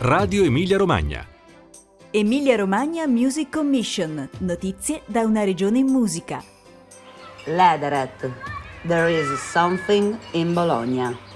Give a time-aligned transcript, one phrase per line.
[0.00, 1.26] Radio Emilia Romagna.
[2.12, 4.28] Emilia Romagna Music Commission.
[4.38, 6.40] Notizie da una regione in musica.
[7.46, 8.30] Lederet.
[8.86, 11.27] There is something in Bologna.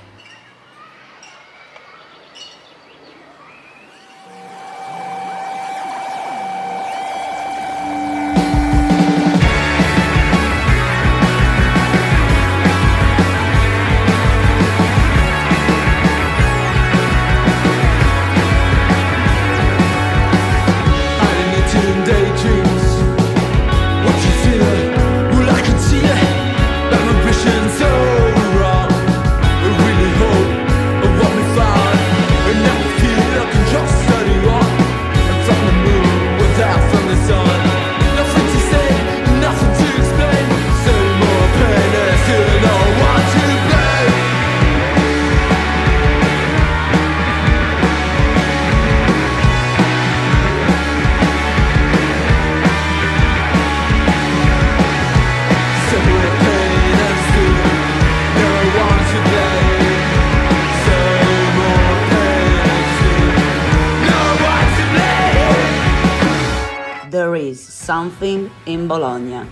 [67.92, 69.46] Something in Bologna.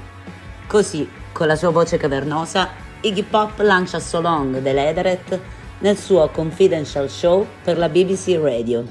[0.66, 2.70] Così, con la sua voce cavernosa,
[3.02, 5.38] Iggy Pop lancia So Long dell'Ederet
[5.80, 8.82] nel suo confidential show per la BBC Radio.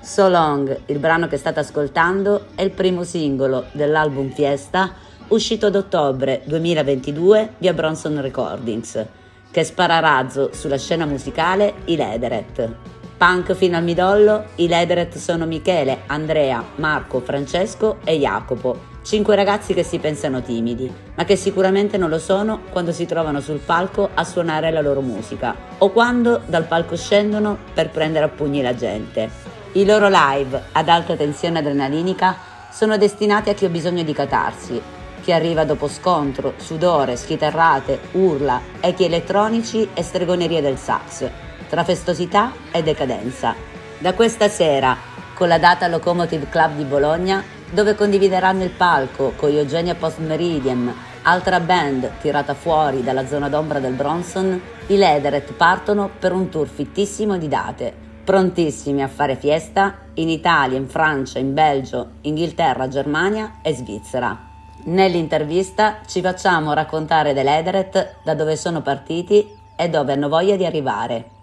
[0.00, 4.92] So Long, il brano che state ascoltando, è il primo singolo dell'album Fiesta
[5.28, 9.04] uscito ad ottobre 2022 via Bronson Recordings,
[9.50, 12.72] che spara razzo sulla scena musicale i Lederet.
[13.16, 19.74] Punk fino al midollo, i Lederet sono Michele, Andrea, Marco, Francesco e Jacopo, cinque ragazzi
[19.74, 24.10] che si pensano timidi, ma che sicuramente non lo sono quando si trovano sul palco
[24.14, 28.74] a suonare la loro musica o quando dal palco scendono per prendere a pugni la
[28.74, 29.28] gente.
[29.72, 32.36] I loro live ad alta tensione adrenalinica
[32.70, 34.80] sono destinati a chi ha bisogno di catarsi,
[35.22, 41.28] chi arriva dopo scontro, sudore, schitarrate, urla, echi elettronici e stregonerie del sax,
[41.68, 43.54] tra festosità e decadenza.
[43.98, 44.96] Da questa sera,
[45.34, 50.94] con la data Locomotive Club di Bologna, dove condivideranno il palco con Eugenia Post Meridiem,
[51.22, 56.68] altra band tirata fuori dalla zona d'ombra del Bronson, i Lederet partono per un tour
[56.68, 57.94] fittissimo di date,
[58.24, 64.38] prontissimi a fare fiesta in Italia, in Francia, in Belgio, Inghilterra, Germania e Svizzera.
[64.84, 71.40] Nell'intervista ci facciamo raccontare dell'Ederet, da dove sono partiti e dove hanno voglia di arrivare.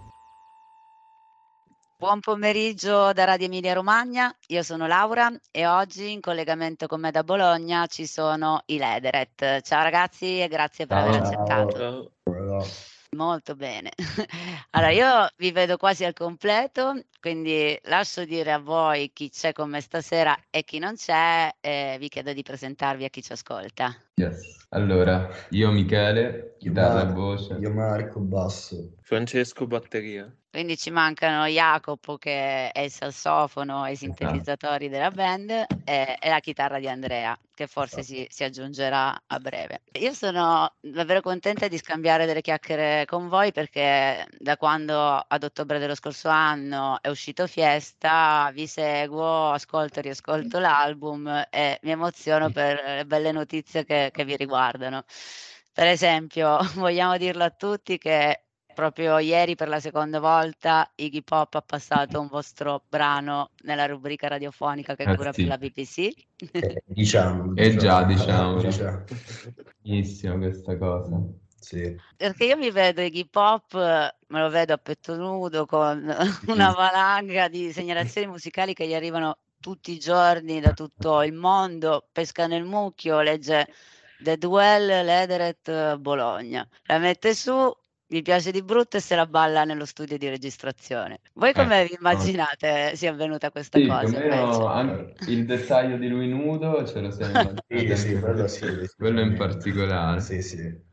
[1.99, 7.11] Buon pomeriggio da Radio Emilia Romagna, io sono Laura e oggi in collegamento con me
[7.11, 9.59] da Bologna ci sono i Lederet.
[9.59, 12.13] Ciao ragazzi e grazie per aver accettato.
[13.17, 13.91] Molto bene.
[14.71, 19.69] Allora, io vi vedo quasi al completo, quindi lascio dire a voi chi c'è con
[19.69, 23.95] me stasera e chi non c'è, e vi chiedo di presentarvi a chi ci ascolta.
[24.15, 24.57] Yes.
[24.69, 27.53] Allora, io Michele, Io chitarra e Marco, voce.
[27.59, 28.93] io Marco, basso.
[29.01, 30.31] Francesco Batteria.
[30.51, 35.49] Quindi ci mancano Jacopo che è il sassofono e i sintetizzatori della band
[35.83, 39.81] e, e la chitarra di Andrea che forse si, si aggiungerà a breve.
[39.99, 45.77] Io sono davvero contenta di scambiare delle chiacchiere con voi perché da quando ad ottobre
[45.77, 52.49] dello scorso anno è uscito Fiesta vi seguo, ascolto e riascolto l'album e mi emoziono
[52.49, 55.03] per le belle notizie che, che vi riguardano.
[55.73, 58.43] Per esempio, vogliamo dirlo a tutti che
[58.73, 64.29] proprio ieri per la seconda volta Iggy Pop ha passato un vostro brano nella rubrica
[64.29, 65.41] radiofonica che Ah, cura sì.
[65.41, 65.97] per la BBC.
[66.51, 67.53] Eh, diciamo.
[67.55, 68.61] Eh già, diciamo.
[68.61, 69.03] diciamo.
[69.81, 71.21] Benissimo questa cosa.
[71.59, 71.97] Sì.
[72.15, 76.03] Perché io mi vedo Iggy Pop, eh, me lo vedo a petto nudo con
[76.47, 82.07] una valanga di segnalazioni musicali che gli arrivano tutti i giorni da tutto il mondo,
[82.11, 83.67] pesca nel mucchio, legge
[84.17, 87.71] The Duel Lederet Bologna, la mette su,
[88.05, 91.19] gli piace di brutto e se la balla nello studio di registrazione.
[91.35, 94.19] Voi come vi immaginate sia avvenuta questa Sì, cosa?
[95.27, 98.65] il dettaglio di lui nudo ce lo siamo immaginati Sì, sì, quello sì,
[98.97, 100.21] Quello in particolare.
[100.21, 100.87] Sì, sì.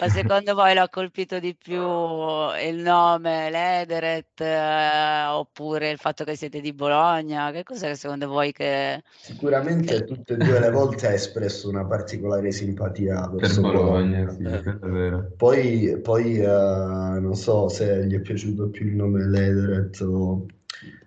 [0.00, 6.34] Ma secondo voi l'ha colpito di più il nome Lederet eh, oppure il fatto che
[6.34, 7.52] siete di Bologna?
[7.52, 9.02] Che cos'è secondo voi che...
[9.20, 14.42] Sicuramente tutte e due le volte ha espresso una particolare simpatia Per verso Bologna, sì,
[14.42, 14.60] Eh.
[14.60, 15.24] è.
[15.36, 20.46] Poi, poi eh, non so se gli è piaciuto più il nome Lederet o,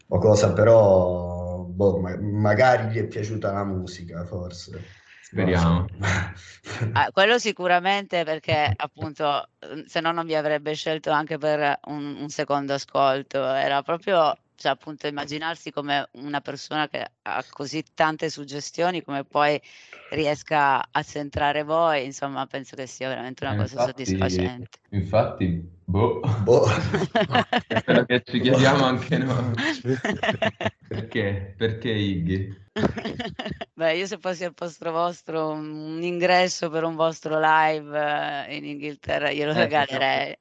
[0.08, 5.04] o cosa, però boh, ma- magari gli è piaciuta la musica, forse.
[5.36, 5.86] Speriamo.
[6.94, 9.50] Ah, quello sicuramente perché appunto
[9.86, 14.72] se no non vi avrebbe scelto anche per un, un secondo ascolto, era proprio cioè
[14.72, 19.60] appunto immaginarsi come una persona che ha così tante suggestioni, come poi
[20.10, 24.80] riesca a centrare voi, insomma, penso che sia veramente una Eh, cosa infatti, soddisfacente.
[24.90, 26.66] infatti, boh, Boh.
[28.08, 29.54] che ci chiediamo anche noi.
[30.88, 31.56] Perché?
[31.58, 32.64] Perché Iggy?
[33.74, 38.66] Beh, io se fossi al posto vostro, un ingresso per un vostro live eh, in
[38.66, 40.38] Inghilterra glielo Eh, regalerei.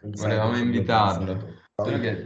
[0.00, 1.54] Volevamo invitarlo.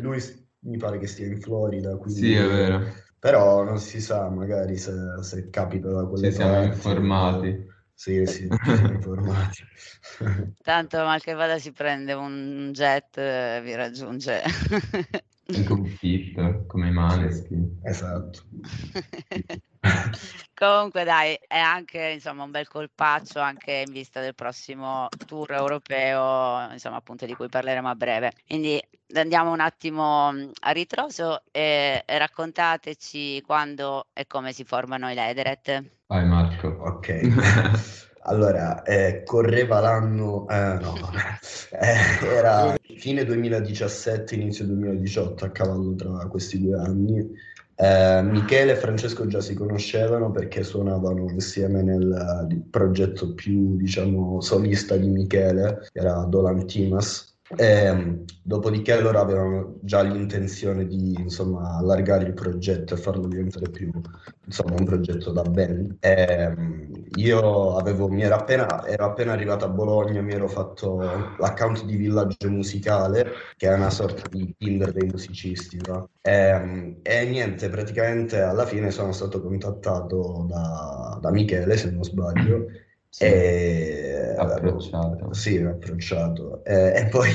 [0.01, 0.21] Lui
[0.65, 2.21] mi pare che stia in Florida, quindi...
[2.21, 2.85] Sì, è vero.
[3.19, 6.75] Però non si sa, magari se, se capita da quelle Ci siamo parti.
[6.75, 7.67] informati.
[7.95, 9.63] Sì, sì, ci siamo informati.
[10.63, 14.43] Tanto mal che vada si prende un jet e vi raggiunge.
[15.47, 17.79] Un fit, come i Maneskin.
[17.85, 18.41] Esatto.
[20.55, 26.71] Comunque dai, è anche insomma un bel colpaccio anche in vista del prossimo tour europeo,
[26.71, 28.33] insomma appunto di cui parleremo a breve.
[28.47, 28.81] Quindi
[29.15, 35.15] andiamo un attimo mh, a ritroso e, e raccontateci quando e come si formano i
[35.15, 35.83] Lederet.
[36.07, 36.69] Vai Marco.
[36.69, 38.11] Ok.
[38.25, 40.95] Allora, eh, correva l'anno, eh, no,
[41.73, 47.29] eh, era fine 2017, inizio 2018, a cavallo tra questi due anni.
[47.75, 54.41] Eh, Michele e Francesco già si conoscevano perché suonavano insieme nel eh, progetto più, diciamo,
[54.41, 57.32] solista di Michele, che era Dolan Timas.
[57.57, 63.91] E, dopodiché loro avevano già l'intenzione di, insomma, allargare il progetto e farlo diventare più,
[64.45, 65.97] insomma, un progetto da band.
[66.01, 66.55] E,
[67.17, 70.99] io avevo, mi era appena, ero appena arrivato a Bologna, mi ero fatto
[71.39, 73.27] l'account di Villaggio Musicale,
[73.57, 76.09] che è una sorta di Tinder dei musicisti, no?
[76.23, 82.67] E, e niente, praticamente alla fine sono stato contattato da, da Michele, se non sbaglio,
[83.15, 85.35] Sì, e approcciato.
[85.35, 86.65] sì, approcciato.
[86.65, 87.31] Eh, e poi,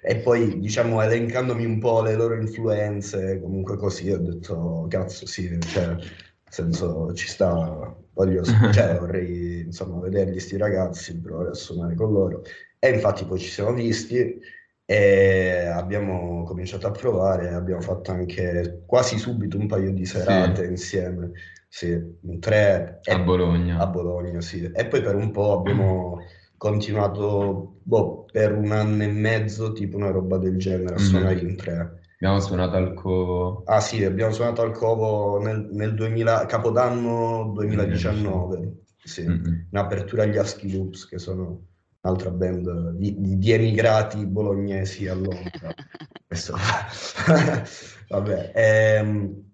[0.00, 5.58] e poi, diciamo, elencandomi un po' le loro influenze, comunque così, ho detto, cazzo, sì,
[5.66, 6.00] cioè, nel
[6.48, 12.42] senso, ci sta, voglio, cioè, vorrei, insomma, vederli sti ragazzi, provare a suonare con loro.
[12.78, 14.38] E infatti poi ci siamo visti
[14.84, 21.32] e abbiamo cominciato a provare, abbiamo fatto anche quasi subito un paio di serate insieme,
[21.76, 23.78] sì, tre, A Bologna.
[23.78, 24.62] a Bologna, sì.
[24.72, 26.18] E poi per un po' abbiamo
[26.56, 31.04] continuato, boh, per un anno e mezzo, tipo una roba del genere, a Mhm.
[31.04, 32.00] suonare in tre.
[32.14, 33.62] Abbiamo suonato al Covo.
[33.66, 38.72] Ah sì, abbiamo suonato al Covo nel, nel 2000, Capodanno 2019,
[39.04, 39.66] sì, Mm-mm.
[39.70, 41.60] in apertura agli Husky Loops, che sono
[42.00, 45.74] un'altra band di, di- di emigrati bolognesi a Londra.
[46.26, 46.56] Questo-
[48.08, 49.44] Vabbè, ehm,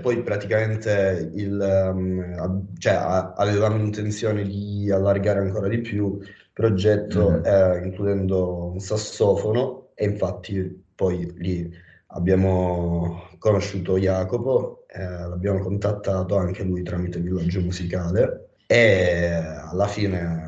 [0.00, 7.30] poi praticamente il, a- cioè, a- avevamo intenzione di allargare ancora di più il progetto,
[7.30, 7.42] Mhm.
[7.44, 11.70] eh, includendo un sassofono, e infatti poi lì
[12.08, 20.46] abbiamo conosciuto Jacopo, eh, l'abbiamo contattato anche lui tramite Villaggio Musicale, e alla fine,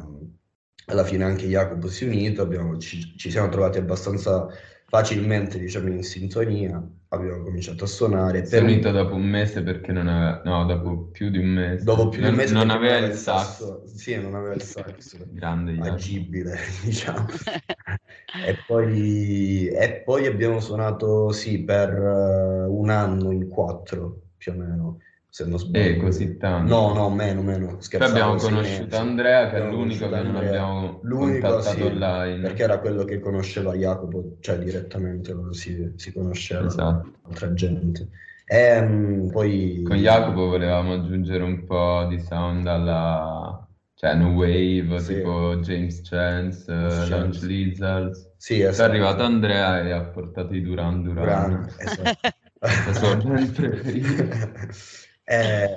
[0.86, 4.46] alla fine anche Jacopo si è unito, abbiamo- ci, ci siamo trovati abbastanza
[4.90, 8.44] facilmente, diciamo, in sintonia, abbiamo cominciato a suonare.
[8.44, 10.42] Si è Per un- unito dopo un mese perché non aveva...
[10.44, 11.84] No, dopo più di un mese.
[11.84, 13.84] Dopo più di un Non- mese Non aveva il sax.
[13.84, 15.94] Sì, non aveva il sax Grande Jacopo.
[15.94, 17.26] agibile, diciamo.
[18.32, 24.54] E poi, e poi abbiamo suonato, sì, per eh, un anno in quattro, più o
[24.54, 24.98] meno,
[25.30, 25.84] se non sbaglio.
[25.84, 26.74] Eh, così tanto.
[26.74, 28.96] No, no, meno, meno, Poi scherzavo, abbiamo sì, conosciuto.
[28.96, 32.40] Andrea, che è Abbiamo l'unico che non abbiamo L'unico, contattato sì, online.
[32.42, 37.12] perché era quello che conosceva Jacopo, cioè direttamente lo si, si conosceva Esatto.
[37.22, 38.08] altra gente.
[38.44, 39.82] E mm, poi...
[39.86, 43.64] Con Jacopo volevamo aggiungere un po' di sound alla...
[43.94, 45.14] Cioè, no wave, Sì.
[45.16, 46.64] tipo James Chance,
[47.06, 47.46] Chance.
[47.46, 48.32] Lizards.
[48.38, 48.90] Sì, Poi è esatto.
[48.90, 51.50] arrivato Andrea e ha portato i Duran Duran.
[51.50, 52.28] Duran, esatto.
[52.60, 54.24] La sua band preferita.
[55.30, 55.68] Eh,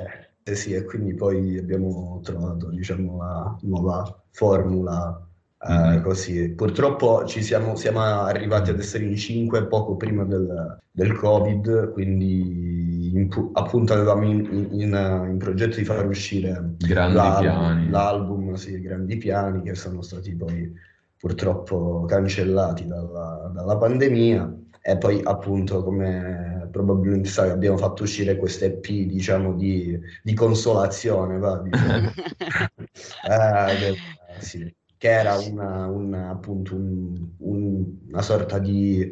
[0.41, 5.19] eh sì, e quindi poi abbiamo trovato, diciamo, la nuova formula
[5.65, 6.01] eh, Mhm.
[6.01, 6.49] così.
[6.49, 13.11] Purtroppo ci siamo, siamo arrivati ad essere in cinque poco prima del, del Covid, quindi
[13.15, 16.73] in pu- appunto avevamo in, in- in- in progetto di far uscire
[17.41, 17.89] piani.
[17.89, 20.73] l'album, sì, grandi piani che sono stati poi
[21.17, 24.51] purtroppo cancellati dalla, dalla pandemia.
[24.85, 31.37] E poi appunto, come probabilmente sai, abbiamo fatto uscire queste EP, diciamo, di, di consolazione,
[31.37, 32.11] va, diciamo.
[33.25, 39.11] Eh, che, sì, che era una, una, appunto un- un- una sorta di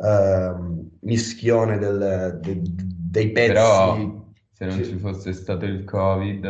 [0.00, 3.52] ehm, mischione del- de- dei pezzi.
[3.52, 4.84] Però se non Sì.
[4.84, 6.44] ci fosse stato il Covid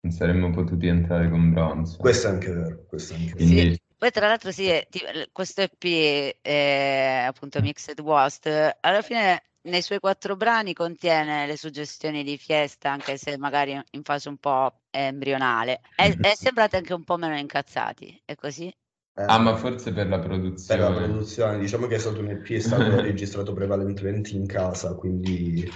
[0.00, 1.98] non saremmo potuti entrare con Bronzo.
[1.98, 3.44] Questo è anche vero, questo è anche vero.
[3.44, 5.02] Quindi Poi tra l'altro sì, ti-
[5.32, 8.46] questo EP, eh, appunto Mixed Worst,
[8.80, 14.02] alla fine nei suoi quattro brani contiene le suggestioni di Fiesta, anche se magari in
[14.04, 15.80] fase un po' embrionale.
[15.96, 18.72] E, e sembrate anche un po' meno incazzati, è così?
[19.14, 20.18] Eh, Ah, ma forse per la
[20.66, 20.94] per la produzione.
[20.94, 25.68] produzione, diciamo che è stato un EP, è stato registrato prevalentemente in casa, quindi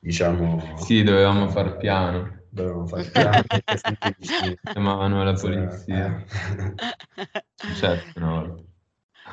[0.00, 2.37] diciamo Sì, dovevamo far piano.
[2.50, 3.10] Dovevamo fare
[4.16, 4.58] vicini.
[4.72, 6.24] Chiamavano la polizia.
[7.66, 7.74] eh.
[7.74, 8.62] Certo, una volta.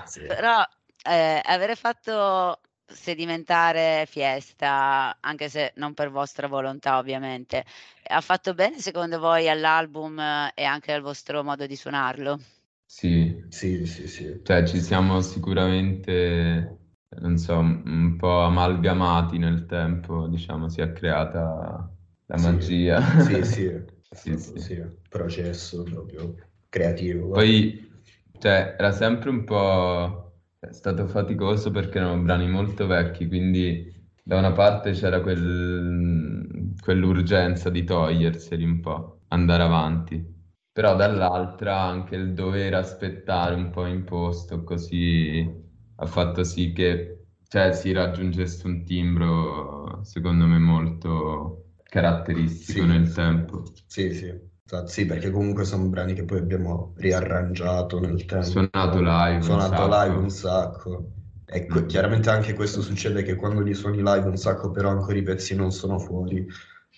[0.04, 0.22] Sì.
[0.22, 0.64] Però
[1.04, 7.64] eh, avere fatto sedimentare Fiesta, anche se non per vostra volontà ovviamente,
[8.08, 12.40] ha fatto bene secondo voi all'album eh, e anche al vostro modo di suonarlo?
[12.88, 14.40] Sì, Sì, sì, sì.
[14.44, 16.78] cioè ci siamo sicuramente,
[17.20, 21.90] non so, un po' amalgamati nel tempo, diciamo, si è creata
[22.28, 22.38] la Sì.
[22.38, 23.00] magia.
[23.16, 24.60] Sì, sì, Sì, sì.
[24.60, 26.36] sì, processo proprio
[26.70, 27.28] creativo.
[27.32, 28.02] Poi,
[28.38, 30.34] cioè, era sempre un po'...
[30.60, 37.70] è stato faticoso perché erano brani molto vecchi, quindi da una parte c'era quel- quell'urgenza
[37.70, 40.34] di toglierseli un po', andare avanti.
[40.72, 45.64] Però dall'altra anche il dover aspettare un po' imposto, così
[45.98, 47.12] ha fatto sì che
[47.48, 51.65] cioè, si raggiungesse un timbro, secondo me, molto
[51.96, 52.86] caratteristico Sì.
[52.86, 53.64] nel tempo.
[53.88, 54.34] Sì, sì,
[54.66, 58.46] esatto, sì, perché comunque sono brani che poi abbiamo riarrangiato nel tempo.
[58.50, 60.04] Suonato live un Suonato sacco.
[60.04, 61.10] live un sacco.
[61.48, 61.88] E que- Mm.
[61.88, 65.56] chiaramente anche questo succede che quando li suoni live un sacco, però ancora i pezzi
[65.56, 66.46] non sono fuori.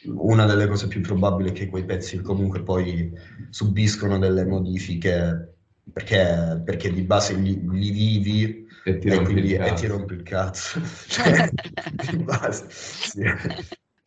[0.06, 3.12] Una delle cose più probabili è che quei pezzi comunque poi
[3.50, 5.56] subiscono delle modifiche
[5.92, 9.86] perché, perché di base li, li vivi E ti e rompi quindi il e ti
[9.86, 9.88] cazzo.
[9.88, 10.80] rompi il cazzo.
[11.08, 11.50] Cioè,
[12.10, 13.22] di base, sì.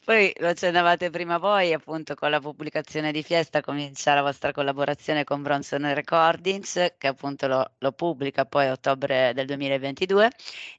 [0.05, 5.25] Poi lo accennavate prima voi, appunto, con la pubblicazione di Fiesta comincia la vostra collaborazione
[5.25, 10.31] con Bronson Recordings, che appunto lo, lo pubblica poi a ottobre del 2022.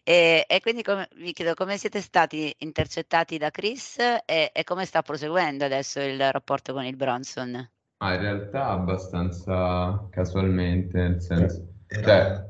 [0.03, 4.85] E, e quindi come- vi chiedo come siete stati intercettati da Chris e, e come
[4.85, 7.69] sta proseguendo adesso il rapporto con il Bronson?
[7.99, 12.49] Ma in realtà abbastanza casualmente, nel senso, Era- cioè,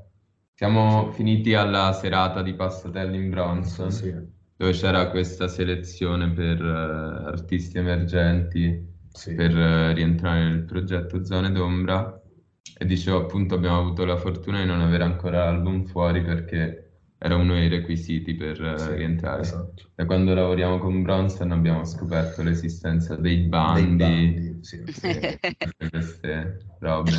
[0.55, 4.13] siamo finiti alla serata di Passatelli in Bronson, sì,
[4.61, 9.33] dove c'era questa selezione per eh, artisti emergenti sì.
[9.33, 12.21] per eh, rientrare nel progetto Zone d'Ombra
[12.77, 16.85] e dicevo appunto abbiamo avuto la fortuna di non avere ancora l'album fuori perché
[17.17, 19.41] era uno dei requisiti per eh, Sì, rientrare.
[19.41, 19.83] esatto.
[19.95, 24.77] Da quando lavoriamo con Bronson abbiamo scoperto l'esistenza dei Dei bandi bandi, sì.
[24.83, 25.39] tutte
[25.89, 27.11] queste robe.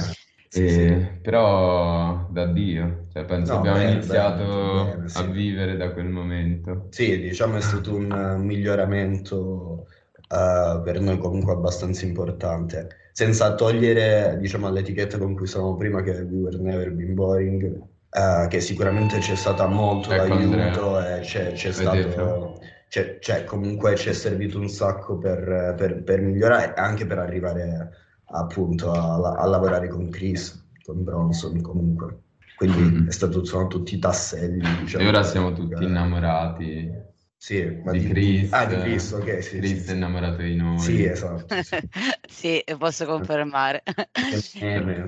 [0.52, 1.20] Sì, E- sì.
[1.22, 5.30] Però da Dio, cioè penso No, abbiamo bene, iniziato bene, bene, a sì.
[5.30, 6.88] vivere da quel momento.
[6.90, 9.86] Sì, diciamo è stato un eh, miglioramento
[10.28, 16.12] eh, per noi comunque abbastanza importante, senza togliere, diciamo, all'etichetta con cui stavamo prima, che
[16.18, 21.20] è We Were Never Been Boring, eh, che sicuramente c'è stata molto Ecco, d'aiuto e
[21.20, 22.10] c'è, c'è Vedete?
[22.12, 27.06] stato, c'è- c'è- comunque ci è servito un sacco per, per- per migliorare e anche
[27.06, 27.90] per arrivare
[28.32, 32.20] appunto a, a lavorare con Chris, con Bronson comunque.
[32.54, 33.08] Quindi Mhm.
[33.08, 35.04] è stato, sono tutti tasselli, diciamo.
[35.04, 36.90] E ora siamo tutti Eh, innamorati
[37.36, 38.52] sì, ma di Chris.
[38.52, 40.78] Ah, di Chris, ok, sì, Chris sì, è innamorato di noi.
[40.78, 41.60] Sì, esatto.
[41.62, 41.80] Sì,
[42.28, 43.82] Sì, posso confermare.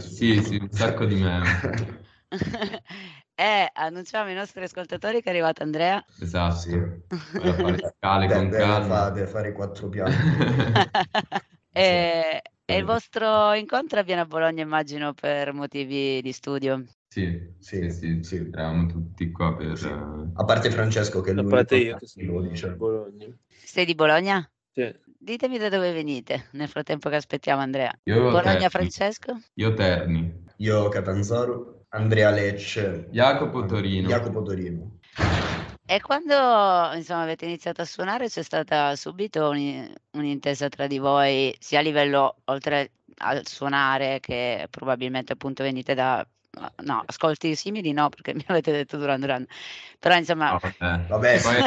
[0.00, 2.02] Sì, sì, un sacco di meme.
[3.36, 6.04] E annunciamo ai nostri ascoltatori che è arrivato Andrea.
[6.20, 6.56] Esatto.
[6.60, 6.68] Sì.
[6.70, 8.86] Ora fare scale De- con deve, calma.
[8.86, 10.14] fa- deve fare i quattro piani.
[11.72, 16.84] e, e il vostro incontro avviene a Bologna, immagino, per motivi di studio.
[17.08, 19.76] Sì, Sì, sì, sì, eravamo tutti qua per...
[19.78, 19.86] Sì.
[19.86, 22.66] eh, A parte Francesco che A parte io che lo sono dice.
[22.66, 23.26] a Bologna.
[23.46, 24.50] Sei di Bologna?
[24.72, 24.92] Sì.
[25.18, 27.92] Ditemi da dove venite nel frattempo che aspettiamo Andrea.
[28.04, 28.68] Io Bologna, Terni.
[28.68, 29.38] Francesco?
[29.54, 30.42] Io Terni.
[30.58, 34.08] Io Catanzaro, Andrea Lecce, Jacopo Torino.
[34.08, 34.98] Jacopo Torino.
[35.86, 36.34] E quando
[36.96, 41.82] insomma, avete iniziato a suonare c'è stata subito un- un'intesa tra di voi, sia a
[41.82, 46.26] livello oltre al suonare, che probabilmente appunto venite da
[46.84, 49.46] no, ascolti simili, no, perché mi avete detto Duran Duran,
[49.98, 51.06] però insomma, No, vabbè.
[51.08, 51.62] Vabbè, Poi.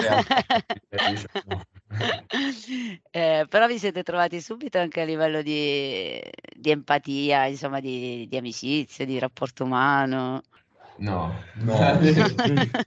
[3.12, 6.22] Eh, però vi siete trovati subito anche a livello di,
[6.56, 10.42] di empatia, insomma, di, di amicizia, di rapporto umano.
[11.00, 11.34] No.
[11.56, 11.76] No.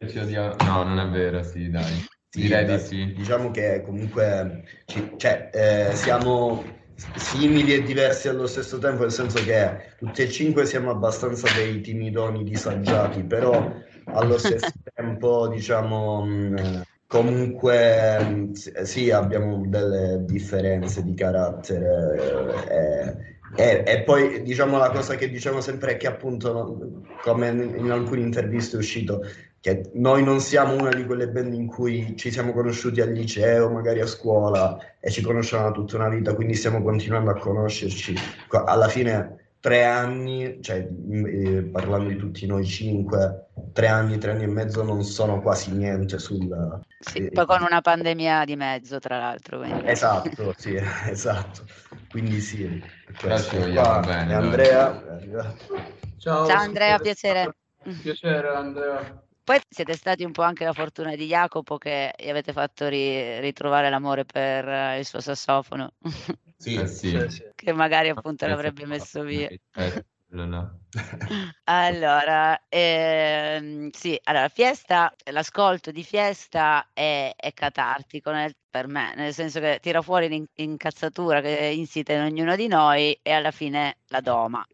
[0.60, 1.84] No, non è vero, sì, dai.
[2.28, 3.12] Sì, Direi di sì.
[3.12, 6.64] Diciamo che comunque ci- cioè, eh, siamo
[7.16, 11.80] simili e diversi allo stesso tempo, nel senso che tutti e cinque siamo abbastanza dei
[11.80, 13.72] timidoni disagiati, però
[14.12, 23.39] allo stesso tempo, diciamo, mh, comunque mh, s- sì, abbiamo delle differenze di carattere eh,
[23.54, 26.78] E, e poi diciamo la cosa che diciamo sempre è che appunto,
[27.22, 29.22] come in, alcune interviste è uscito,
[29.60, 33.70] che noi non siamo una di quelle band in cui ci siamo conosciuti al liceo,
[33.70, 38.14] magari a scuola e ci conosciamo da tutta una vita, quindi stiamo continuando a conoscerci.
[38.64, 44.30] Alla fine tre anni, cioè m- eh, parlando di tutti noi cinque, tre anni, tre
[44.30, 46.48] anni e mezzo non sono quasi niente sul...
[46.98, 49.58] Sì, eh, poi con una pandemia di mezzo, tra l'altro.
[49.58, 50.74] quindi- Esatto, sì,
[51.10, 51.64] esatto.
[52.10, 52.66] Quindi sì,
[53.56, 54.34] vogliamo Qua bene.
[54.34, 55.02] Andrea.
[56.18, 57.54] Ciao, Ciao Andrea, piacere.
[58.02, 59.22] Piacere Andrea.
[59.44, 63.40] Poi siete stati un po' anche la fortuna di Jacopo che gli avete fatto ri-
[63.40, 65.92] ritrovare l'amore per eh, il suo sassofono,
[66.56, 67.10] Sì, sì.
[67.28, 69.48] Sì, che magari appunto l'avrebbe messo via.
[69.48, 70.04] eh,
[71.64, 79.32] Allora, ehm, sì, allora, Fiesta, l'ascolto di Fiesta è, è catartico nel- per me, nel
[79.32, 83.50] senso che tira fuori l'in- l'incazzatura che è insita in ognuno di noi e alla
[83.50, 84.64] fine la doma.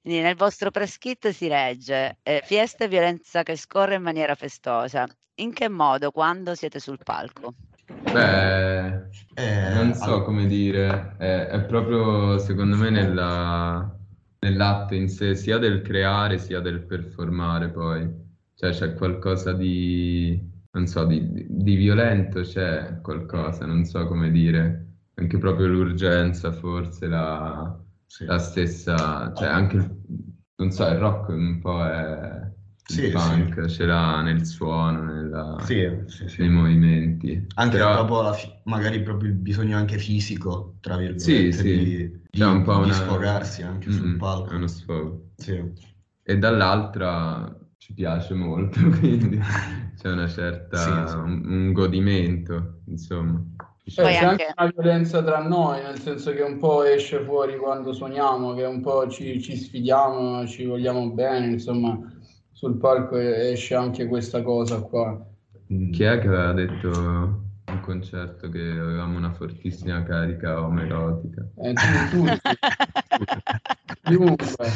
[0.00, 4.34] Quindi nel vostro press kit si legge eh, Fiesta e violenza che scorre in maniera
[4.34, 5.06] festosa.
[5.36, 7.54] In che modo, quando siete sul palco?
[7.86, 8.86] Beh,
[9.34, 13.97] Eh, non so allora- come dire, è, è proprio secondo me nella-
[14.40, 18.26] nell'atto in sé, sia del creare sia del performare poi.
[18.54, 20.40] Cioè c'è qualcosa di,
[20.72, 24.84] non so, di, di- violento, c'è qualcosa, non so come dire.
[25.14, 28.24] Anche proprio l'urgenza, forse la, Sì.
[28.24, 29.76] la stessa, cioè anche,
[30.56, 32.52] non so, il rock un po' è
[32.90, 36.40] Sì, punk, ce l'ha nel suono, nella- Sì, sì, sì.
[36.40, 37.46] nei movimenti.
[37.56, 41.62] Anche Però- proprio la fi- magari proprio il bisogno anche fisico, tra virgolette, Sì, sì.
[41.62, 44.50] di, di- C'è un po' di una- sfogarsi anche sul Mm-mm, palco.
[44.52, 45.26] È uno sfogo.
[45.36, 45.62] Sì.
[46.22, 49.38] E dall'altra ci piace molto, quindi
[50.00, 51.16] c'è una certa, Sì, sì.
[51.18, 53.42] Un, un godimento, insomma.
[53.84, 57.20] Cioè, Poi c'è anche anche- una violenza tra noi, nel senso che un po' esce
[57.20, 61.98] fuori quando suoniamo, che un po' ci, ci sfidiamo, ci vogliamo bene, insomma,
[62.58, 65.16] sul palco esce anche questa cosa qua.
[65.72, 65.92] Mm.
[65.92, 71.46] Chi è che aveva detto un concerto che avevamo una fortissima carica omerotica?
[71.54, 72.24] Eh, tu, tu,
[74.02, 74.66] chiunque.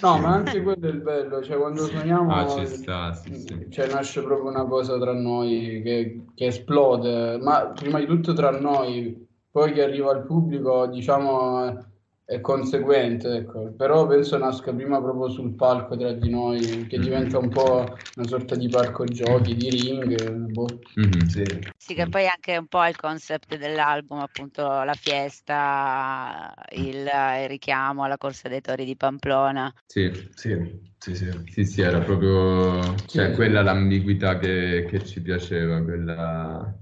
[0.00, 3.66] No, ma anche quello è il bello, cioè quando suoniamo Ah, ci sta, sì, sì.
[3.68, 8.50] cioè, nasce proprio una cosa tra noi che, che esplode, ma prima di tutto tra
[8.52, 11.84] noi, poi che arriva al pubblico, diciamo,
[12.28, 13.72] è conseguente, ecco.
[13.74, 17.02] Però penso nasca prima proprio sul palco tra di noi, che Mm.
[17.02, 20.14] diventa un po' una sorta di parco giochi, di ring,
[20.50, 20.78] boh.
[20.96, 21.26] Mhm.
[21.26, 21.44] Sì.
[21.78, 28.04] Sì, che poi anche un po' il concept dell'album, appunto la fiesta, il, il richiamo
[28.04, 29.72] alla Corsa dei Tori di Pamplona.
[29.86, 30.54] Sì, Sì,
[30.98, 31.30] sì, sì.
[31.46, 33.34] sì, sì, era proprio, cioè Sì.
[33.36, 36.76] quella l'ambiguità che, che ci piaceva, quella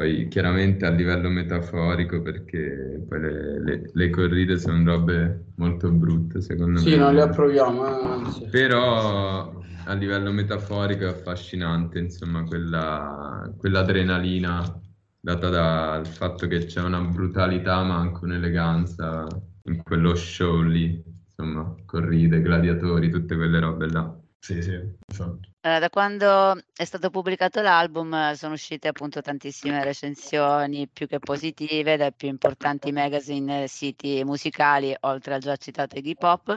[0.00, 6.40] poi chiaramente a livello metaforico perché poi le, le- le corride sono robe molto brutte
[6.40, 6.96] secondo Sì, me.
[6.96, 8.46] non le approviamo, eh, anzi.
[8.46, 14.80] Però a livello metaforico è affascinante, insomma, quella, quell'adrenalina
[15.20, 19.26] data dal fatto che c'è una brutalità ma anche un'eleganza
[19.64, 20.98] in quello show lì,
[21.36, 24.18] insomma, corride, gladiatori, tutte quelle robe là.
[24.38, 25.49] Sì, sì, esatto.
[25.62, 31.18] Eh, da quando è stato pubblicato l'album eh, sono uscite appunto tantissime recensioni più che
[31.18, 36.56] positive dai più importanti magazine e siti musicali, oltre al già citato Iggy Pop,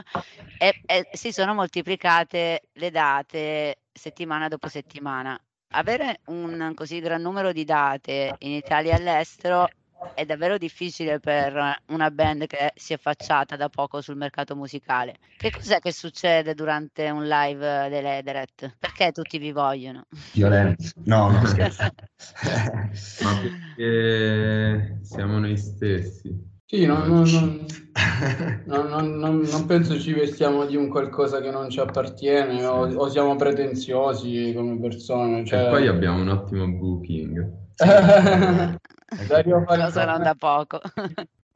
[0.58, 5.38] e, e si sono moltiplicate le date settimana dopo settimana.
[5.72, 9.68] Avere un così gran numero di date in Italia e all'estero
[10.12, 15.16] è davvero difficile per una band che si è affacciata da poco sul mercato musicale.
[15.36, 18.76] Che cos'è che succede durante un live dell'Ederet?
[18.78, 20.04] Perché tutti vi vogliono?
[20.32, 20.92] Violenza.
[21.04, 21.92] No, no, scherzo.
[23.22, 26.52] Ma perché siamo noi stessi.
[26.66, 27.66] Sì, non, non- non-
[28.66, 32.86] non- non- non- non penso ci vestiamo di un qualcosa che non ci appartiene o,
[32.94, 35.44] o siamo pretenziosi come persone.
[35.44, 35.66] Cioè...
[35.66, 37.62] E poi abbiamo un ottimo booking.
[39.16, 40.80] Cosa non da poco.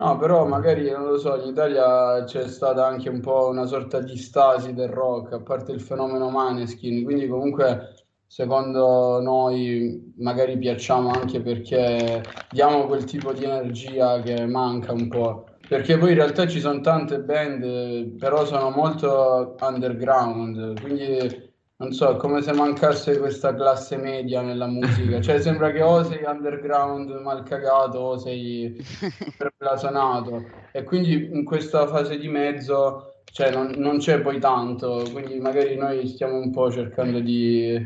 [0.01, 4.01] No, però magari non lo so, in Italia c'è stata anche un po' una sorta
[4.01, 7.94] di stasi del rock, a parte il fenomeno Maneskin, quindi comunque
[8.25, 15.47] secondo noi magari piacciamo anche perché diamo quel tipo di energia che manca un po'.
[15.68, 21.47] Perché poi in realtà ci sono tante band, però sono molto underground, quindi
[21.80, 25.20] non so, è come se mancasse questa classe media nella musica.
[25.20, 30.44] Cioè sembra che o sei underground mal cagato o sei super blasanato.
[30.72, 35.76] E quindi in questa fase di mezzo, cioè, non, non c'è poi tanto, quindi magari
[35.76, 37.80] noi stiamo un po' cercando di,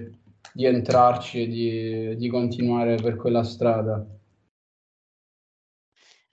[0.55, 4.03] di entrarci e di, di continuare per quella strada.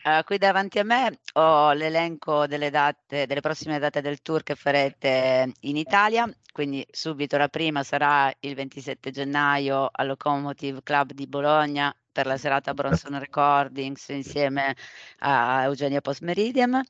[0.03, 4.55] Eh, qui davanti a me ho l'elenco delle date, delle prossime date del tour che
[4.55, 6.31] farete in Italia.
[6.51, 12.37] Quindi subito la prima sarà il 27 gennaio al Locomotive Club di Bologna per la
[12.37, 14.75] serata Bronson Recordings insieme
[15.19, 16.81] a Eugenia Post Meridian.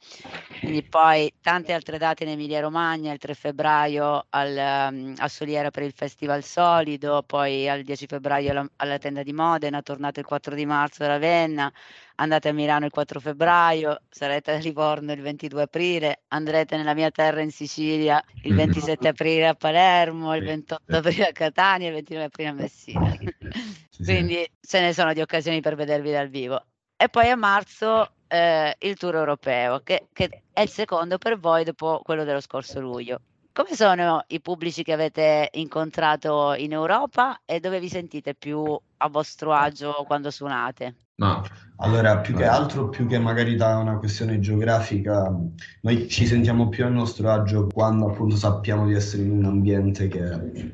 [0.59, 5.71] Quindi poi tante altre date in Emilia Romagna, il 3 febbraio al, um, a Soliera
[5.71, 10.25] per il Festival Solido, poi al 10 febbraio alla, alla tenda di Modena, tornate il
[10.25, 11.71] 4 di marzo da Ravenna,
[12.15, 17.11] andate a Milano il 4 febbraio, sarete a Livorno il 22 aprile, andrete nella mia
[17.11, 22.25] terra in Sicilia il 27 aprile a Palermo, il 28 aprile a Catania il 29
[22.25, 23.17] aprile a Messina.
[24.01, 26.63] Quindi ce ne sono di occasioni per vedervi dal vivo.
[26.95, 31.63] E poi a marzo eh, il tour europeo, che, che è il secondo per voi
[31.63, 33.21] dopo quello dello scorso luglio.
[33.51, 39.09] Come sono i pubblici che avete incontrato in Europa e dove vi sentite più a
[39.09, 40.95] vostro agio quando suonate?
[41.15, 41.41] Ma
[41.81, 45.33] Allora, più che altro, più che magari da una questione geografica,
[45.81, 50.07] noi ci sentiamo più a nostro agio quando appunto sappiamo di essere in un ambiente
[50.09, 50.19] che,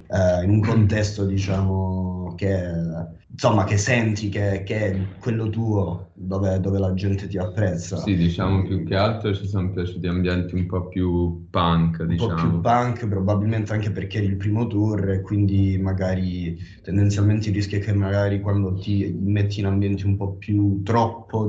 [0.07, 2.59] eh, in un contesto, diciamo, che,
[3.29, 7.97] insomma, che senti che, che è quello tuo, dove, dove la gente ti apprezza.
[7.97, 12.31] sì, diciamo più che altro ci sono piaciuti ambienti un po' più punk, un po'
[12.31, 12.33] diciamo.
[12.33, 17.77] più punk, probabilmente anche perché eri il primo tour e quindi magari tendenzialmente il rischio
[17.77, 20.94] è che magari quando ti metti in ambienti un po' più troppo,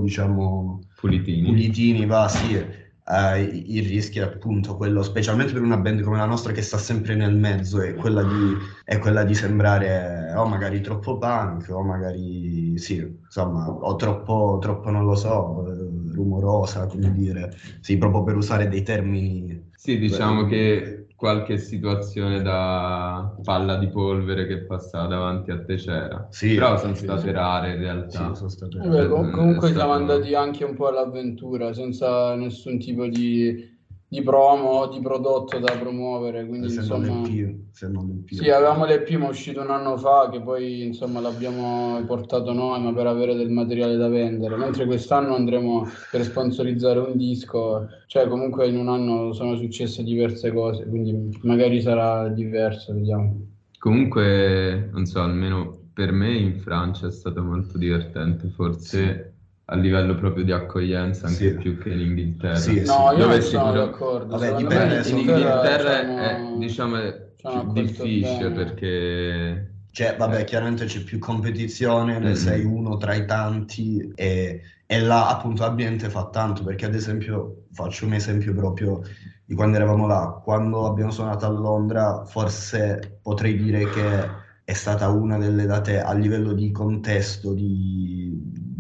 [0.03, 1.43] diciamo, Pulitini.
[1.43, 6.25] pulitini, va, sì, eh, il rischio è appunto quello, specialmente per una band come la
[6.27, 10.81] nostra che sta sempre nel mezzo, è quella di, è quella di sembrare o magari
[10.81, 17.13] troppo punk o magari, sì, insomma, o troppo, troppo non lo so, eh, rumorosa, come
[17.13, 23.77] dire, sì, proprio per usare dei termini Sì, diciamo Beh, che qualche situazione da palla
[23.77, 26.29] di polvere che passava davanti a te c'era.
[26.31, 27.31] Sì, Però sono sì, state sì.
[27.33, 28.35] rare in Sì, realtà.
[28.35, 32.79] sono state- Vabbè, com- Eh, comunque siamo stato- andati anche un po' all'avventura, senza nessun
[32.79, 33.76] tipo di,
[34.09, 37.27] di promo o di prodotto da promuovere, quindi se non insomma...
[37.27, 38.37] è più, se non più.
[38.37, 42.81] Sì, avevamo l'EP ma è uscito un anno fa che poi insomma l'abbiamo portato noi
[42.81, 48.29] ma per avere del materiale da vendere, mentre quest'anno andremo per sponsorizzare un disco, cioè
[48.29, 53.41] comunque in un anno sono successe diverse cose, quindi magari sarà diverso, vediamo.
[53.79, 59.36] Comunque, non so, almeno per me in Francia è stato molto divertente, forse
[59.69, 61.57] a livello proprio di accoglienza anche Sì.
[61.57, 62.55] più che in Inghilterra.
[62.57, 66.97] Sì, No, io non sono sicuro- d'accordo, Vabbè, dipende, in Inghilterra diciamo, è, diciamo,
[67.43, 68.65] accolto difficile bene.
[68.65, 72.35] perché Cioè, vabbè, chiaramente c'è più competizione, ne Mm.
[72.35, 77.65] sei uno tra i tanti e, e là appunto l'ambiente fa tanto, perché ad esempio,
[77.73, 79.01] faccio un esempio proprio
[79.45, 85.09] di quando eravamo là, quando abbiamo suonato a Londra, forse potrei dire che è stata
[85.09, 88.26] una delle date a livello di contesto, di,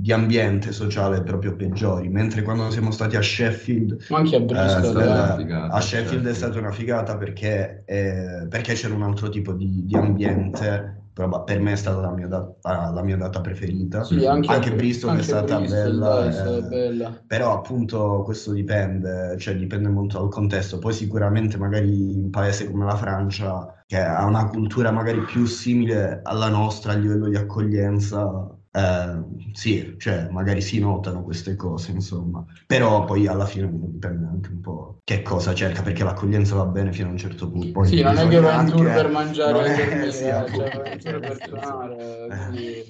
[0.06, 4.44] di ambiente sociale proprio peggiori, mentre quando siamo stati a Sheffield Ma anche a Eh,
[4.44, 5.34] Bristol, eh.
[5.36, 6.34] figata, a Sheffield è Sheffield.
[6.34, 11.02] stata una figata perché, eh, perché c'era un altro tipo di, di ambiente.
[11.12, 14.04] Proba- per me è stata la mia data, la mia data preferita.
[14.04, 17.24] Sì, anche, Anche Bristol è anche stata Bristol, bella, dai, è eh, stata bella.
[17.26, 20.78] Però appunto questo dipende, cioè dipende molto dal contesto.
[20.78, 26.20] Poi sicuramente magari un paese come la Francia, che ha una cultura magari più simile
[26.22, 32.44] alla nostra a livello di accoglienza, eh, sì, cioè magari si notano queste cose, insomma.
[32.66, 36.92] Però poi alla fine dipende anche un po' che cosa cerca, perché l'accoglienza va bene
[36.92, 37.72] fino a un certo punto.
[37.72, 41.20] Poi Sì, non è che vai in tour per mangiare non è- sì, eh, cioè
[41.20, 41.40] per
[42.28, 42.84] quindi...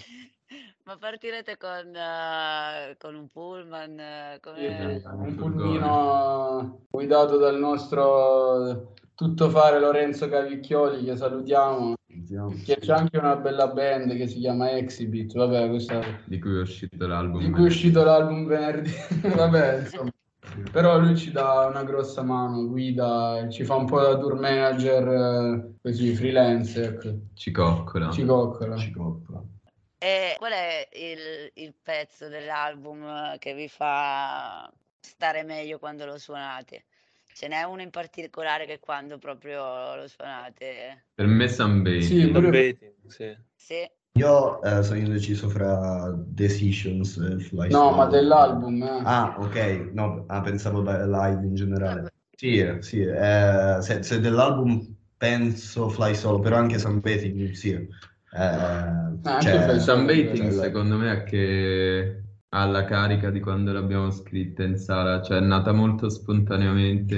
[0.85, 3.99] Ma partirete con, eh, con un pullman?
[3.99, 11.96] eh, come- Sì, un pulmino guidato dal nostro tuttofare Lorenzo Cavicchioli che salutiamo
[12.65, 16.61] che c'è anche una bella band che si chiama Exhibit vabbè questa di cui è
[16.61, 17.41] uscito l'album.
[17.41, 18.91] di cui è uscito l'album venerdì
[19.35, 20.11] vabbè insomma
[20.73, 25.09] però lui ci dà una grossa mano guida ci fa un po' da tour manager
[25.09, 28.11] eh, così freelance ecco Ci coccola.
[28.11, 29.43] ci coccola Ci coppa.
[29.99, 36.85] E qual è il, il pezzo dell'album che vi fa stare meglio quando lo suonate?
[37.37, 41.09] Ce n'è uno in particolare che quando proprio lo suonate?
[41.15, 42.01] Per me Sunbathing.
[42.01, 43.37] Sì, Sunbathing, sì.
[43.55, 43.91] Sì.
[44.13, 49.03] Io eh, sono indeciso fra Decisions e Fly no ma dell'album eh.
[49.05, 52.11] Ah, ok, no, ah, pensavo da live in generale.
[52.35, 57.73] Sì, sì, eh, se, se dell'album penso Fly Solo, però anche Sunbathing, sì.
[57.73, 57.87] Eh,
[58.33, 59.99] anche cioè, Fly Solo.
[59.99, 65.21] Sunbathing cioè, secondo me è che ha la carica di quando l'abbiamo scritta in sala,
[65.23, 67.17] cioè è nata molto spontaneamente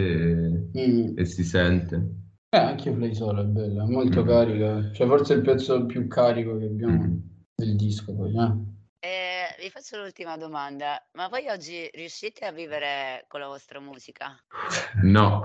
[0.73, 1.19] e, Mm.
[1.19, 1.97] e si sente.
[2.51, 4.27] Eh, anche Play Solo è bella, è molto Mm.
[4.27, 7.17] carica, cioè forse è il pezzo più carico che abbiamo Mm.
[7.55, 8.77] del disco poi, eh.
[9.01, 11.01] E vi faccio l'ultima domanda.
[11.13, 14.35] Ma voi oggi riuscite a vivere con la vostra musica?
[15.03, 15.43] No,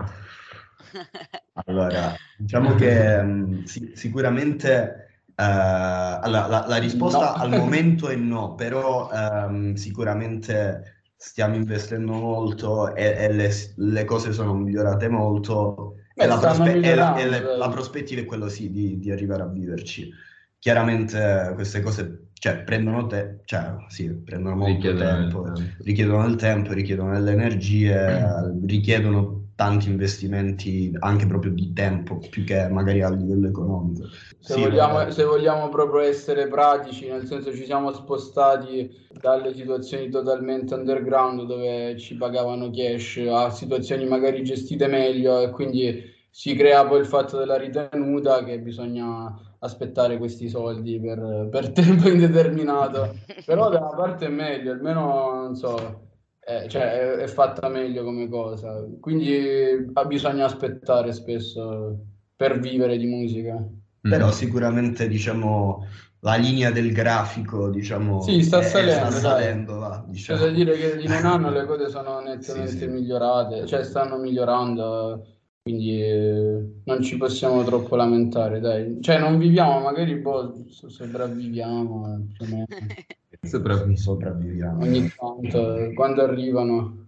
[1.65, 7.33] Allora, diciamo che mh, si- sicuramente eh, allora, la, la risposta No.
[7.35, 14.31] al momento è no, però ehm, sicuramente stiamo investendo molto e, e le, le cose
[14.33, 18.21] sono migliorate molto e Beh, la, stanno prospe- e la- e migliorando, le- la prospettiva
[18.21, 20.11] è quello sì di, di arrivare a viverci.
[20.59, 25.83] Chiaramente queste cose cioè, prendono, te- cioè, sì, prendono molto richiedono tempo tempo.
[25.83, 28.21] richiedono del tempo, richiedono delle energie,
[28.65, 34.09] richiedono tanti investimenti anche proprio di tempo, più che magari a livello economico.
[34.39, 35.11] Se, Sì, vogliamo, vabbè.
[35.11, 41.97] se vogliamo proprio essere pratici, nel senso ci siamo spostati dalle situazioni totalmente underground dove
[41.97, 47.37] ci pagavano cash a situazioni magari gestite meglio e quindi si crea poi il fatto
[47.37, 53.21] della ritenuta che bisogna aspettare questi soldi per, per tempo indeterminato.
[53.45, 56.12] Però da una parte è meglio, almeno non so,
[56.45, 58.83] eh, cioè è, è fatta meglio come cosa.
[58.99, 63.63] Quindi eh, bisogna aspettare spesso per vivere di musica.
[64.05, 64.31] Però Mm.
[64.31, 65.85] sicuramente diciamo
[66.19, 70.39] la linea del grafico diciamo Sì, sta è- salendo, sta salendo, va, C'è diciamo.
[70.45, 72.87] da dire che in un anno le cose sono nettamente Sì, sì.
[72.87, 75.25] migliorate, cioè stanno migliorando,
[75.61, 79.01] quindi eh, non ci possiamo troppo lamentare, dai.
[79.01, 82.67] Cioè non viviamo, magari boh, so- sopravviviamo, eh, più o meno.
[83.43, 84.81] Sopravviviamo.
[84.83, 87.07] ogni tanto, eh, quando arrivano.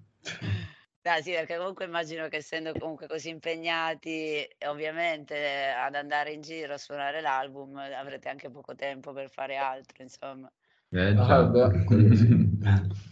[1.01, 6.31] Dai, sì, perché comunque immagino che essendo comunque così impegnati, e ovviamente eh, ad andare
[6.33, 10.51] in giro a suonare l'album, eh, avrete anche poco tempo per fare altro, insomma.
[10.91, 11.69] Eh, Ah, beh.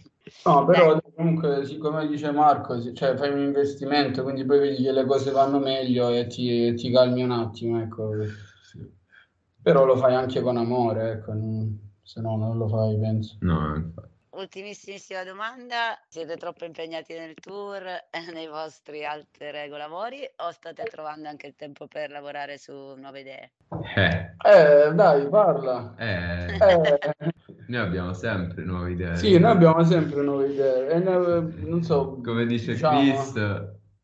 [0.46, 4.92] No, però comunque, sì, come dice Marco, cioè, fai un investimento, quindi poi vedi che
[4.92, 8.10] le cose vanno meglio e ti, ti calmi un attimo, ecco.
[9.62, 13.36] Però lo fai anche con amore, ecco, non- se no non lo fai, penso.
[13.40, 14.12] No, infatti.
[14.34, 18.02] Ultimissimissima domanda, siete troppo impegnati nel tour e
[18.34, 23.52] nei vostri altri lavori o state trovando anche il tempo per lavorare su nuove idee?
[23.94, 25.94] Eh, Eh, dai, parla.
[25.96, 26.98] eh, Eh,
[27.68, 29.16] noi abbiamo sempre nuove idee.
[29.16, 30.88] sì, noi abbiamo sempre nuove idee.
[30.88, 33.34] E ne- non so, Come dice diciamo- Chris,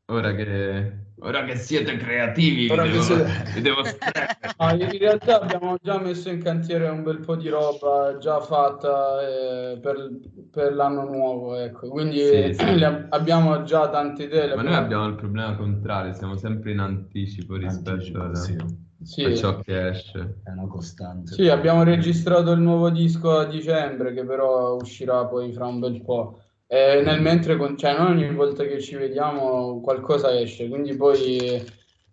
[0.07, 3.83] ora che, ora che siete creativi, vi Ora che devo, siete- vi devo.
[3.83, 9.21] No, in realtà abbiamo già messo in cantiere un bel po' di roba già fatta
[9.27, 10.11] eh, per,
[10.51, 11.89] per l'anno nuovo, ecco.
[11.89, 12.65] Quindi Sì, sì.
[13.11, 14.55] abbiamo già tante idee.
[14.55, 18.57] Ma noi abbiamo- il problema contrario, siamo sempre in anticipo rispetto Anticipo, a, sì.
[19.03, 19.25] Sì.
[19.25, 20.41] a ciò che esce.
[20.45, 21.33] È una costante.
[21.33, 26.03] Sì, abbiamo registrato il nuovo disco a dicembre, che però uscirà poi fra un bel
[26.03, 26.43] po'.
[26.73, 31.65] E nel mentre, con- cioè, non ogni volta che ci vediamo qualcosa esce, quindi poi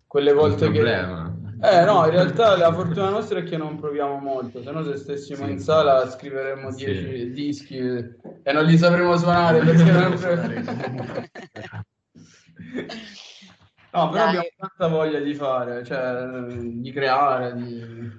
[0.04, 0.72] quelle volte che...
[0.72, 1.32] problema.
[1.62, 4.96] Eh no, in realtà la fortuna nostra è che non proviamo molto, se no se
[4.96, 5.52] stessimo Sì.
[5.52, 6.84] in sala scriveremmo Sì.
[6.86, 10.16] 10 dischi e non li sapremo suonare perché non
[13.92, 14.28] No, però Dai.
[14.28, 16.26] abbiamo tanta voglia di fare, cioè
[16.58, 18.10] di creare, di,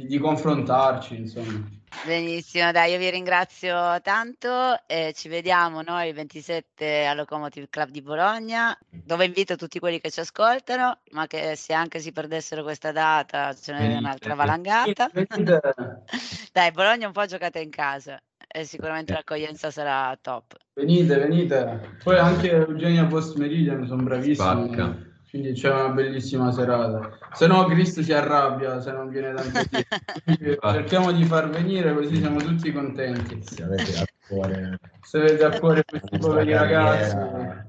[0.00, 1.74] di- di confrontarci, insomma.
[2.04, 7.88] Benissimo, dai, io vi ringrazio tanto e ci vediamo noi il 27 al Locomotive Club
[7.88, 12.62] di Bologna, dove invito tutti quelli che ci ascoltano, ma che se anche si perdessero
[12.62, 15.10] questa data ce n'è un'altra valangata.
[16.52, 20.54] Dai, Bologna un po' giocate in casa e sicuramente l'accoglienza sarà top.
[20.74, 21.96] Venite, venite.
[22.02, 24.34] Poi anche Eugenia Post Meridian sono bravissimi.
[24.74, 25.14] Spacca.
[25.36, 27.10] Quindi c'è una bellissima serata.
[27.34, 29.60] Se no, Chris si arrabbia se non viene tanto
[30.24, 30.70] tempo.
[30.72, 33.42] Cerchiamo di far venire così siamo tutti contenti.
[33.42, 37.14] Se avete a cuore Se avete a cuore questi poveri ragazzi,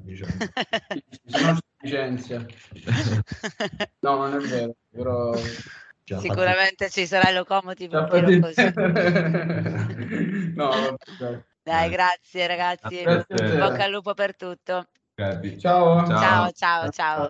[0.03, 0.31] diciamo,
[1.25, 2.45] se no ci licenzia.
[3.99, 5.35] No, non è vero, però...
[6.05, 7.97] Sicuramente ci sarà il Locomotive.
[10.55, 11.43] No, vabbè, dai.
[11.61, 13.01] Dai, grazie ragazzi.
[13.01, 14.85] Grazie bocca al lupo per tutto.
[15.15, 15.59] Capi?
[15.59, 16.07] Ciao.
[16.07, 17.29] Ciao, ciao, ciao.